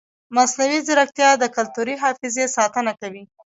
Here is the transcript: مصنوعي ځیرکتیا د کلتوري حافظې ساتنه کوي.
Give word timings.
مصنوعي 0.35 0.79
ځیرکتیا 0.87 1.29
د 1.39 1.43
کلتوري 1.55 1.95
حافظې 2.03 2.45
ساتنه 2.55 2.91
کوي. 3.01 3.23